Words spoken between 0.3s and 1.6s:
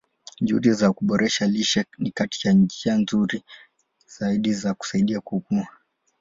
Juhudi za kuboresha